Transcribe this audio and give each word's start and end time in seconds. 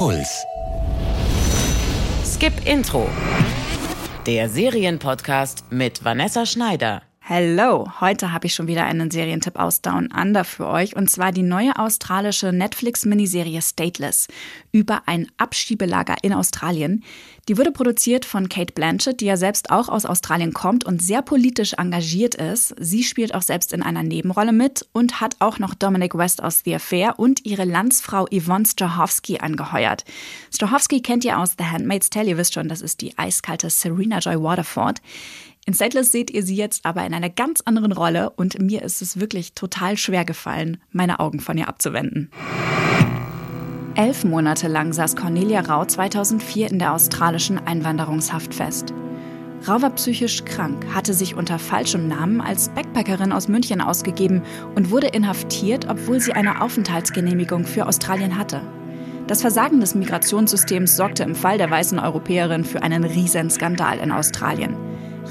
Puls. 0.00 0.46
Skip 2.24 2.54
Intro. 2.66 3.06
Der 4.24 4.48
Serienpodcast 4.48 5.70
mit 5.70 6.02
Vanessa 6.02 6.46
Schneider. 6.46 7.02
Hello, 7.32 7.86
heute 8.00 8.32
habe 8.32 8.48
ich 8.48 8.54
schon 8.54 8.66
wieder 8.66 8.86
einen 8.86 9.12
Serientipp 9.12 9.56
aus 9.56 9.82
Down 9.82 10.08
Under 10.12 10.42
für 10.42 10.66
euch 10.66 10.96
und 10.96 11.08
zwar 11.08 11.30
die 11.30 11.44
neue 11.44 11.78
australische 11.78 12.52
Netflix-Miniserie 12.52 13.62
Stateless 13.62 14.26
über 14.72 15.02
ein 15.06 15.28
Abschiebelager 15.36 16.16
in 16.22 16.32
Australien. 16.32 17.04
Die 17.48 17.56
wurde 17.56 17.70
produziert 17.70 18.24
von 18.24 18.48
Kate 18.48 18.72
Blanchett, 18.72 19.20
die 19.20 19.26
ja 19.26 19.36
selbst 19.36 19.70
auch 19.70 19.88
aus 19.88 20.06
Australien 20.06 20.52
kommt 20.52 20.84
und 20.84 21.02
sehr 21.02 21.22
politisch 21.22 21.74
engagiert 21.74 22.34
ist. 22.34 22.74
Sie 22.80 23.04
spielt 23.04 23.32
auch 23.32 23.42
selbst 23.42 23.72
in 23.72 23.84
einer 23.84 24.02
Nebenrolle 24.02 24.52
mit 24.52 24.84
und 24.92 25.20
hat 25.20 25.36
auch 25.38 25.60
noch 25.60 25.74
Dominic 25.74 26.18
West 26.18 26.42
aus 26.42 26.62
The 26.64 26.74
Affair 26.74 27.20
und 27.20 27.46
ihre 27.46 27.64
Landsfrau 27.64 28.26
Yvonne 28.32 28.66
Strahovski 28.66 29.38
angeheuert. 29.38 30.04
Strahovski 30.52 31.00
kennt 31.00 31.24
ihr 31.24 31.38
aus 31.38 31.54
The 31.56 31.66
Handmaid's 31.66 32.10
Tale, 32.10 32.30
ihr 32.30 32.38
wisst 32.38 32.54
schon, 32.54 32.68
das 32.68 32.82
ist 32.82 33.00
die 33.00 33.16
eiskalte 33.16 33.70
Serena 33.70 34.18
Joy 34.18 34.42
Waterford. 34.42 35.00
In 35.66 35.74
Stateless 35.74 36.10
seht 36.10 36.30
ihr 36.30 36.42
sie 36.42 36.56
jetzt 36.56 36.86
aber 36.86 37.04
in 37.04 37.14
einer 37.14 37.30
ganz 37.30 37.60
anderen 37.60 37.92
Rolle 37.92 38.30
und 38.30 38.60
mir 38.60 38.82
ist 38.82 39.02
es 39.02 39.20
wirklich 39.20 39.52
total 39.52 39.96
schwer 39.96 40.24
gefallen, 40.24 40.78
meine 40.90 41.20
Augen 41.20 41.40
von 41.40 41.58
ihr 41.58 41.68
abzuwenden. 41.68 42.30
Elf 43.94 44.24
Monate 44.24 44.68
lang 44.68 44.92
saß 44.92 45.16
Cornelia 45.16 45.60
Rau 45.60 45.84
2004 45.84 46.70
in 46.70 46.78
der 46.78 46.94
australischen 46.94 47.58
Einwanderungshaft 47.58 48.54
fest. 48.54 48.94
Rau 49.68 49.82
war 49.82 49.90
psychisch 49.90 50.44
krank, 50.46 50.86
hatte 50.94 51.12
sich 51.12 51.34
unter 51.34 51.58
falschem 51.58 52.08
Namen 52.08 52.40
als 52.40 52.70
Backpackerin 52.70 53.30
aus 53.30 53.48
München 53.48 53.82
ausgegeben 53.82 54.42
und 54.74 54.90
wurde 54.90 55.08
inhaftiert, 55.08 55.86
obwohl 55.90 56.18
sie 56.18 56.32
eine 56.32 56.62
Aufenthaltsgenehmigung 56.62 57.66
für 57.66 57.86
Australien 57.86 58.38
hatte. 58.38 58.62
Das 59.26 59.42
Versagen 59.42 59.80
des 59.80 59.94
Migrationssystems 59.94 60.96
sorgte 60.96 61.24
im 61.24 61.34
Fall 61.34 61.58
der 61.58 61.70
weißen 61.70 61.98
Europäerin 61.98 62.64
für 62.64 62.82
einen 62.82 63.04
riesen 63.04 63.50
Skandal 63.50 63.98
in 63.98 64.12
Australien. 64.12 64.74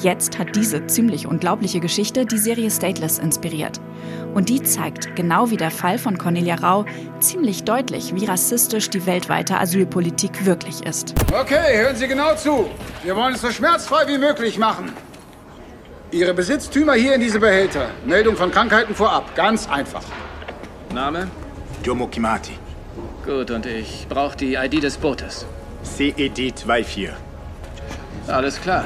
Jetzt 0.01 0.39
hat 0.39 0.55
diese 0.55 0.85
ziemlich 0.87 1.27
unglaubliche 1.27 1.79
Geschichte 1.79 2.25
die 2.25 2.37
Serie 2.37 2.71
Stateless 2.71 3.19
inspiriert. 3.19 3.81
Und 4.33 4.49
die 4.49 4.61
zeigt, 4.61 5.15
genau 5.15 5.49
wie 5.49 5.57
der 5.57 5.71
Fall 5.71 5.97
von 5.97 6.17
Cornelia 6.17 6.55
Rau, 6.55 6.85
ziemlich 7.19 7.63
deutlich, 7.63 8.13
wie 8.15 8.25
rassistisch 8.25 8.89
die 8.89 9.05
weltweite 9.05 9.59
Asylpolitik 9.59 10.45
wirklich 10.45 10.85
ist. 10.85 11.15
Okay, 11.33 11.81
hören 11.81 11.95
Sie 11.95 12.07
genau 12.07 12.35
zu. 12.35 12.69
Wir 13.03 13.15
wollen 13.15 13.33
es 13.33 13.41
so 13.41 13.51
schmerzfrei 13.51 14.07
wie 14.07 14.17
möglich 14.17 14.57
machen. 14.57 14.93
Ihre 16.11 16.33
Besitztümer 16.33 16.93
hier 16.93 17.15
in 17.15 17.21
diese 17.21 17.39
Behälter. 17.39 17.89
Meldung 18.05 18.35
von 18.35 18.51
Krankheiten 18.51 18.95
vorab. 18.95 19.35
Ganz 19.35 19.69
einfach. 19.69 20.03
Name? 20.93 21.27
Jomo 21.83 22.07
Kimati. 22.07 22.57
Gut, 23.25 23.51
und 23.51 23.65
ich 23.65 24.07
brauche 24.09 24.35
die 24.37 24.55
ID 24.55 24.83
des 24.83 24.97
Bootes. 24.97 25.45
CED 25.83 26.35
24. 26.35 27.09
Alles 28.27 28.59
klar. 28.61 28.85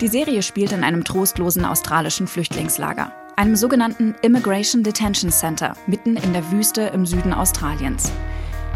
Die 0.00 0.08
Serie 0.08 0.42
spielt 0.42 0.72
in 0.72 0.82
einem 0.82 1.04
trostlosen 1.04 1.64
australischen 1.64 2.26
Flüchtlingslager, 2.26 3.12
einem 3.36 3.54
sogenannten 3.54 4.16
Immigration 4.22 4.82
Detention 4.82 5.30
Center, 5.30 5.74
mitten 5.86 6.16
in 6.16 6.32
der 6.32 6.50
Wüste 6.50 6.82
im 6.82 7.06
Süden 7.06 7.32
Australiens. 7.32 8.10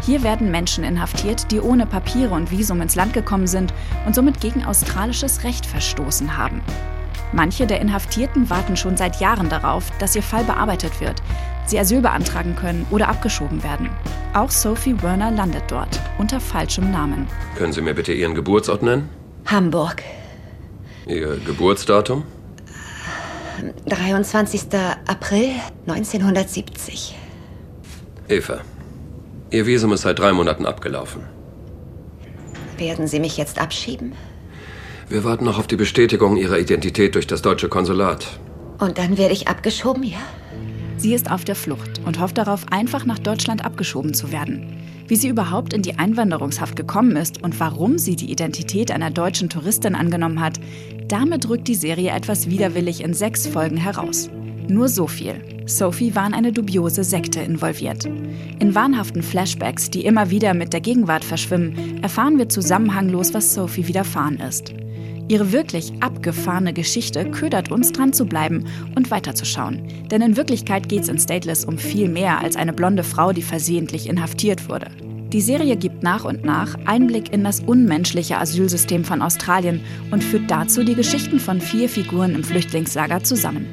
Hier 0.01 0.23
werden 0.23 0.49
Menschen 0.49 0.85
inhaftiert, 0.85 1.51
die 1.51 1.59
ohne 1.59 1.85
Papiere 1.85 2.33
und 2.33 2.51
Visum 2.51 2.79
ins 2.79 2.95
Land 2.95 3.11
gekommen 3.11 3.47
sind 3.47 3.73
und 4.05 4.15
somit 4.15 4.39
gegen 4.39 4.63
australisches 4.63 5.43
Recht 5.43 5.65
verstoßen 5.65 6.37
haben. 6.37 6.61
Manche 7.33 7.67
der 7.67 7.81
Inhaftierten 7.81 8.49
warten 8.49 8.77
schon 8.77 8.95
seit 8.95 9.19
Jahren 9.19 9.49
darauf, 9.49 9.91
dass 9.99 10.15
ihr 10.15 10.23
Fall 10.23 10.45
bearbeitet 10.45 11.01
wird, 11.01 11.21
sie 11.65 11.77
Asyl 11.77 11.99
beantragen 11.99 12.55
können 12.55 12.87
oder 12.91 13.09
abgeschoben 13.09 13.61
werden. 13.61 13.89
Auch 14.33 14.51
Sophie 14.51 14.99
Werner 15.01 15.31
landet 15.31 15.63
dort, 15.67 15.99
unter 16.17 16.39
falschem 16.39 16.91
Namen. 16.91 17.27
Können 17.57 17.73
Sie 17.73 17.81
mir 17.81 17.93
bitte 17.93 18.13
Ihren 18.13 18.35
Geburtsort 18.35 18.83
nennen? 18.83 19.09
Hamburg. 19.45 20.01
Ihr 21.09 21.37
Geburtsdatum? 21.43 22.23
23. 23.87 24.61
April 25.07 25.49
1970. 25.87 27.15
Eva. 28.27 28.61
Ihr 29.49 29.65
Visum 29.65 29.91
ist 29.91 30.03
seit 30.03 30.19
drei 30.19 30.31
Monaten 30.33 30.67
abgelaufen. 30.67 31.23
Werden 32.77 33.07
Sie 33.07 33.19
mich 33.19 33.37
jetzt 33.37 33.59
abschieben? 33.59 34.13
Wir 35.09 35.23
warten 35.23 35.45
noch 35.45 35.57
auf 35.57 35.65
die 35.65 35.75
Bestätigung 35.75 36.37
Ihrer 36.37 36.59
Identität 36.59 37.15
durch 37.15 37.25
das 37.25 37.41
deutsche 37.41 37.69
Konsulat. 37.69 38.39
Und 38.77 38.99
dann 38.99 39.17
werde 39.17 39.33
ich 39.33 39.47
abgeschoben, 39.47 40.03
ja? 40.03 40.19
Sie 40.97 41.15
ist 41.15 41.31
auf 41.31 41.43
der 41.43 41.55
Flucht 41.55 42.01
und 42.05 42.19
hofft 42.19 42.37
darauf, 42.37 42.65
einfach 42.69 43.05
nach 43.05 43.19
Deutschland 43.19 43.65
abgeschoben 43.65 44.13
zu 44.13 44.31
werden. 44.31 44.78
Wie 45.09 45.15
sie 45.15 45.27
überhaupt 45.27 45.73
in 45.73 45.81
die 45.81 45.97
Einwanderungshaft 45.97 46.75
gekommen 46.75 47.15
ist 47.15 47.41
und 47.41 47.59
warum 47.59 47.97
sie 47.97 48.15
die 48.15 48.31
Identität 48.31 48.91
einer 48.91 49.09
deutschen 49.09 49.49
Touristin 49.49 49.95
angenommen 49.95 50.39
hat, 50.39 50.59
damit 51.07 51.49
rückt 51.49 51.67
die 51.67 51.73
Serie 51.73 52.11
etwas 52.11 52.47
widerwillig 52.47 53.03
in 53.03 53.15
sechs 53.15 53.47
Folgen 53.47 53.77
heraus. 53.77 54.29
Nur 54.67 54.87
so 54.87 55.07
viel. 55.07 55.41
Sophie 55.65 56.13
war 56.13 56.27
in 56.27 56.35
eine 56.35 56.51
dubiose 56.51 57.03
Sekte 57.03 57.39
involviert. 57.39 58.05
In 58.59 58.75
wahnhaften 58.75 59.23
Flashbacks, 59.23 59.89
die 59.89 60.05
immer 60.05 60.29
wieder 60.29 60.53
mit 60.53 60.73
der 60.73 60.81
Gegenwart 60.81 61.23
verschwimmen, 61.23 62.03
erfahren 62.03 62.37
wir 62.37 62.47
zusammenhanglos, 62.47 63.33
was 63.33 63.55
Sophie 63.55 63.87
widerfahren 63.87 64.39
ist. 64.39 64.75
Ihre 65.29 65.51
wirklich 65.51 65.93
abgefahrene 65.99 66.73
Geschichte 66.73 67.29
ködert 67.29 67.71
uns 67.71 67.91
dran 67.91 68.13
zu 68.13 68.25
bleiben 68.25 68.65
und 68.95 69.11
weiterzuschauen. 69.11 69.83
Denn 70.09 70.23
in 70.23 70.35
Wirklichkeit 70.35 70.89
geht 70.89 71.03
es 71.03 71.07
in 71.07 71.19
Stateless 71.19 71.65
um 71.65 71.77
viel 71.77 72.09
mehr 72.09 72.39
als 72.39 72.55
eine 72.55 72.73
blonde 72.73 73.03
Frau, 73.03 73.31
die 73.31 73.43
versehentlich 73.43 74.09
inhaftiert 74.09 74.67
wurde. 74.67 74.87
Die 75.31 75.41
Serie 75.41 75.77
gibt 75.77 76.01
nach 76.01 76.25
und 76.25 76.43
nach 76.43 76.75
Einblick 76.85 77.31
in 77.31 77.43
das 77.43 77.59
unmenschliche 77.59 78.39
Asylsystem 78.39 79.05
von 79.05 79.21
Australien 79.21 79.81
und 80.09 80.23
führt 80.23 80.49
dazu 80.49 80.83
die 80.83 80.95
Geschichten 80.95 81.39
von 81.39 81.61
vier 81.61 81.87
Figuren 81.87 82.33
im 82.33 82.43
Flüchtlingslager 82.43 83.23
zusammen. 83.23 83.67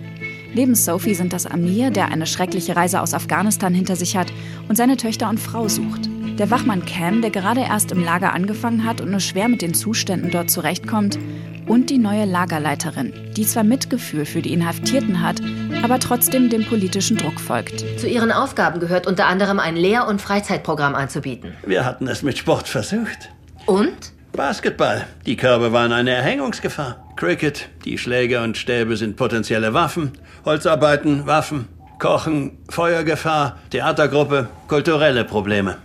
Neben 0.54 0.74
Sophie 0.74 1.14
sind 1.14 1.32
das 1.32 1.46
Amir, 1.46 1.90
der 1.90 2.08
eine 2.08 2.26
schreckliche 2.26 2.76
Reise 2.76 3.00
aus 3.00 3.14
Afghanistan 3.14 3.72
hinter 3.72 3.96
sich 3.96 4.14
hat 4.14 4.30
und 4.68 4.76
seine 4.76 4.98
Töchter 4.98 5.30
und 5.30 5.40
Frau 5.40 5.68
sucht. 5.68 6.10
Der 6.38 6.50
Wachmann 6.50 6.84
Cam, 6.84 7.22
der 7.22 7.30
gerade 7.30 7.62
erst 7.62 7.92
im 7.92 8.04
Lager 8.04 8.34
angefangen 8.34 8.84
hat 8.84 9.00
und 9.00 9.10
nur 9.10 9.20
schwer 9.20 9.48
mit 9.48 9.62
den 9.62 9.72
Zuständen 9.72 10.30
dort 10.30 10.50
zurechtkommt. 10.50 11.18
Und 11.66 11.88
die 11.88 11.96
neue 11.96 12.26
Lagerleiterin, 12.26 13.14
die 13.34 13.46
zwar 13.46 13.64
Mitgefühl 13.64 14.26
für 14.26 14.42
die 14.42 14.52
Inhaftierten 14.52 15.22
hat, 15.22 15.40
aber 15.82 15.98
trotzdem 15.98 16.50
dem 16.50 16.66
politischen 16.66 17.16
Druck 17.16 17.40
folgt. 17.40 17.80
Zu 17.98 18.06
ihren 18.06 18.32
Aufgaben 18.32 18.80
gehört 18.80 19.06
unter 19.06 19.26
anderem 19.26 19.58
ein 19.58 19.76
Lehr- 19.76 20.06
und 20.06 20.20
Freizeitprogramm 20.20 20.94
anzubieten. 20.94 21.54
Wir 21.66 21.86
hatten 21.86 22.06
es 22.06 22.22
mit 22.22 22.36
Sport 22.36 22.68
versucht. 22.68 23.30
Und? 23.64 24.12
Basketball. 24.32 25.06
Die 25.24 25.36
Körbe 25.36 25.72
waren 25.72 25.92
eine 25.92 26.10
Erhängungsgefahr. 26.10 27.02
Cricket. 27.16 27.70
Die 27.86 27.96
Schläger 27.96 28.42
und 28.42 28.58
Stäbe 28.58 28.98
sind 28.98 29.16
potenzielle 29.16 29.72
Waffen. 29.72 30.12
Holzarbeiten, 30.44 31.26
Waffen. 31.26 31.66
Kochen, 31.98 32.58
Feuergefahr, 32.68 33.56
Theatergruppe, 33.70 34.48
kulturelle 34.68 35.24
Probleme. 35.24 35.78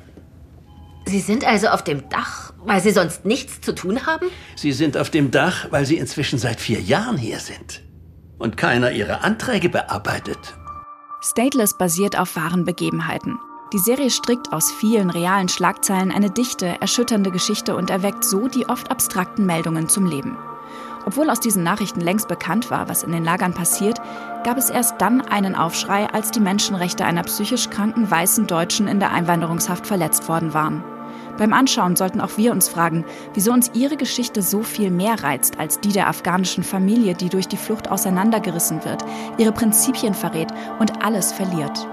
Sie 1.05 1.19
sind 1.19 1.45
also 1.45 1.67
auf 1.67 1.83
dem 1.83 2.09
Dach, 2.09 2.53
weil 2.63 2.81
Sie 2.81 2.91
sonst 2.91 3.25
nichts 3.25 3.61
zu 3.61 3.73
tun 3.73 4.05
haben? 4.05 4.27
Sie 4.55 4.71
sind 4.71 4.97
auf 4.97 5.09
dem 5.09 5.31
Dach, 5.31 5.67
weil 5.71 5.85
Sie 5.85 5.97
inzwischen 5.97 6.39
seit 6.39 6.61
vier 6.61 6.79
Jahren 6.79 7.17
hier 7.17 7.39
sind. 7.39 7.81
Und 8.37 8.57
keiner 8.57 8.91
Ihre 8.91 9.21
Anträge 9.21 9.69
bearbeitet. 9.69 10.55
Stateless 11.21 11.77
basiert 11.77 12.17
auf 12.17 12.35
wahren 12.35 12.65
Begebenheiten. 12.65 13.37
Die 13.73 13.79
Serie 13.79 14.09
strickt 14.09 14.51
aus 14.51 14.71
vielen 14.71 15.09
realen 15.09 15.47
Schlagzeilen 15.47 16.11
eine 16.11 16.29
dichte, 16.29 16.81
erschütternde 16.81 17.31
Geschichte 17.31 17.75
und 17.75 17.89
erweckt 17.89 18.25
so 18.25 18.47
die 18.47 18.67
oft 18.67 18.91
abstrakten 18.91 19.45
Meldungen 19.45 19.87
zum 19.87 20.05
Leben. 20.05 20.37
Obwohl 21.05 21.29
aus 21.29 21.39
diesen 21.39 21.63
Nachrichten 21.63 22.01
längst 22.01 22.27
bekannt 22.27 22.69
war, 22.69 22.89
was 22.89 23.03
in 23.03 23.11
den 23.11 23.23
Lagern 23.23 23.53
passiert, 23.53 23.99
gab 24.43 24.57
es 24.57 24.69
erst 24.69 24.99
dann 24.99 25.21
einen 25.21 25.55
Aufschrei, 25.55 26.07
als 26.11 26.31
die 26.31 26.39
Menschenrechte 26.39 27.05
einer 27.05 27.23
psychisch 27.23 27.69
kranken 27.69 28.09
weißen 28.09 28.45
Deutschen 28.45 28.87
in 28.87 28.99
der 28.99 29.11
Einwanderungshaft 29.11 29.87
verletzt 29.87 30.27
worden 30.27 30.53
waren. 30.53 30.83
Beim 31.37 31.53
Anschauen 31.53 31.95
sollten 31.95 32.21
auch 32.21 32.37
wir 32.37 32.51
uns 32.51 32.69
fragen, 32.69 33.05
wieso 33.33 33.51
uns 33.51 33.71
ihre 33.73 33.97
Geschichte 33.97 34.41
so 34.41 34.63
viel 34.63 34.91
mehr 34.91 35.23
reizt 35.23 35.59
als 35.59 35.79
die 35.79 35.91
der 35.91 36.07
afghanischen 36.07 36.63
Familie, 36.63 37.15
die 37.15 37.29
durch 37.29 37.47
die 37.47 37.57
Flucht 37.57 37.89
auseinandergerissen 37.89 38.83
wird, 38.85 39.03
ihre 39.37 39.51
Prinzipien 39.51 40.13
verrät 40.13 40.49
und 40.79 41.03
alles 41.03 41.31
verliert. 41.31 41.87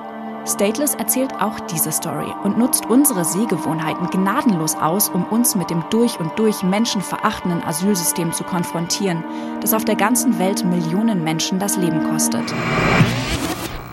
Stateless 0.49 0.95
erzählt 0.95 1.35
auch 1.41 1.61
diese 1.61 1.93
Story 1.93 2.33
und 2.43 2.57
nutzt 2.57 2.87
unsere 2.87 3.25
Sehgewohnheiten 3.25 4.09
gnadenlos 4.09 4.77
aus, 4.77 5.11
um 5.11 5.25
uns 5.25 5.55
mit 5.55 5.69
dem 5.69 5.85
durch 5.91 6.19
und 6.19 6.39
durch 6.39 6.63
menschenverachtenden 6.63 7.63
Asylsystem 7.63 8.33
zu 8.33 8.45
konfrontieren, 8.45 9.23
das 9.61 9.75
auf 9.75 9.85
der 9.85 9.97
ganzen 9.97 10.39
Welt 10.39 10.65
Millionen 10.65 11.23
Menschen 11.23 11.59
das 11.59 11.77
Leben 11.77 12.03
kostet. 12.11 12.55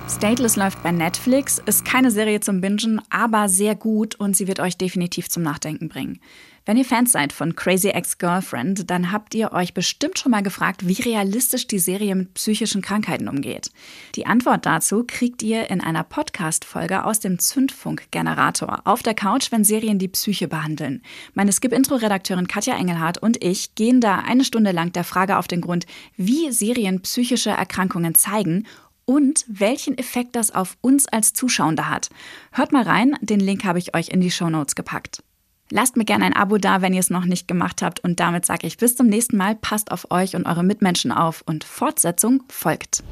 Stateless 0.07 0.55
läuft 0.55 0.81
bei 0.83 0.91
Netflix, 0.91 1.61
ist 1.65 1.83
keine 1.83 2.11
Serie 2.11 2.39
zum 2.39 2.61
Bingen, 2.61 3.01
aber 3.09 3.49
sehr 3.49 3.75
gut 3.75 4.15
und 4.15 4.35
sie 4.35 4.47
wird 4.47 4.59
euch 4.59 4.77
definitiv 4.77 5.29
zum 5.29 5.43
Nachdenken 5.43 5.89
bringen. 5.89 6.19
Wenn 6.67 6.77
ihr 6.77 6.85
Fans 6.85 7.11
seid 7.11 7.31
von 7.31 7.55
Crazy 7.55 7.89
Ex-Girlfriend, 7.89 8.89
dann 8.89 9.11
habt 9.11 9.35
ihr 9.35 9.51
euch 9.51 9.75
bestimmt 9.75 10.17
schon 10.17 10.31
mal 10.31 10.41
gefragt, 10.41 10.87
wie 10.87 10.99
realistisch 10.99 11.67
die 11.67 11.77
Serie 11.77 12.15
mit 12.15 12.33
psychischen 12.33 12.81
Krankheiten 12.81 13.27
umgeht. 13.27 13.69
Die 14.15 14.25
Antwort 14.25 14.65
dazu 14.65 15.03
kriegt 15.07 15.43
ihr 15.43 15.69
in 15.69 15.79
einer 15.79 16.03
Podcast-Folge 16.03 17.03
aus 17.03 17.19
dem 17.19 17.37
Zündfunk-Generator 17.37 18.81
auf 18.85 19.03
der 19.03 19.13
Couch, 19.13 19.51
wenn 19.51 19.63
Serien 19.63 19.99
die 19.99 20.07
Psyche 20.07 20.47
behandeln. 20.47 21.03
Meine 21.35 21.51
Skip-Intro-Redakteurin 21.51 22.47
Katja 22.47 22.75
Engelhardt 22.75 23.19
und 23.19 23.43
ich 23.43 23.75
gehen 23.75 24.01
da 24.01 24.15
eine 24.15 24.43
Stunde 24.43 24.71
lang 24.71 24.91
der 24.91 25.03
Frage 25.03 25.37
auf 25.37 25.47
den 25.47 25.61
Grund, 25.61 25.85
wie 26.17 26.51
Serien 26.51 27.01
psychische 27.01 27.51
Erkrankungen 27.51 28.15
zeigen 28.15 28.65
und 29.05 29.45
welchen 29.47 29.97
Effekt 29.97 30.35
das 30.35 30.53
auf 30.53 30.77
uns 30.81 31.07
als 31.07 31.33
Zuschauende 31.33 31.89
hat. 31.89 32.09
Hört 32.51 32.71
mal 32.71 32.83
rein, 32.83 33.17
den 33.21 33.39
Link 33.39 33.63
habe 33.63 33.79
ich 33.79 33.95
euch 33.95 34.09
in 34.09 34.21
die 34.21 34.31
Show 34.31 34.49
Notes 34.49 34.75
gepackt. 34.75 35.23
Lasst 35.71 35.97
mir 35.97 36.05
gerne 36.05 36.25
ein 36.25 36.35
Abo 36.35 36.57
da, 36.57 36.81
wenn 36.81 36.93
ihr 36.93 36.99
es 36.99 37.09
noch 37.09 37.25
nicht 37.25 37.47
gemacht 37.47 37.81
habt. 37.81 37.99
Und 37.99 38.19
damit 38.19 38.45
sage 38.45 38.67
ich 38.67 38.77
bis 38.77 38.95
zum 38.95 39.07
nächsten 39.07 39.37
Mal. 39.37 39.55
Passt 39.55 39.91
auf 39.91 40.11
euch 40.11 40.35
und 40.35 40.45
eure 40.45 40.63
Mitmenschen 40.63 41.11
auf. 41.11 41.43
Und 41.45 41.63
Fortsetzung 41.63 42.43
folgt. 42.49 43.03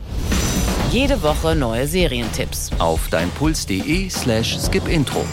Jede 0.91 1.23
Woche 1.23 1.55
neue 1.55 1.87
Serientipps. 1.87 2.69
Auf 2.77 3.07
deinpuls.de 3.09 4.07
slash 4.09 4.59
skipintro. 4.59 5.25